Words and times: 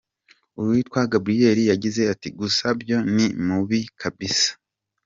Uwitwa 0.59 0.99
Gabriel 1.13 1.57
yagize 1.71 2.01
ati: 2.13 2.27
"Gusa 2.39 2.65
byo 2.79 2.97
ni 3.15 3.25
Mubi 3.45 3.79
kabisa. 4.01 4.51